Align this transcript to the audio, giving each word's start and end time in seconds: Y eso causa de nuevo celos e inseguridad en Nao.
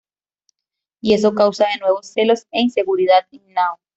Y 0.99 1.13
eso 1.13 1.35
causa 1.35 1.67
de 1.67 1.77
nuevo 1.79 2.01
celos 2.01 2.47
e 2.49 2.59
inseguridad 2.61 3.27
en 3.31 3.53
Nao. 3.53 3.77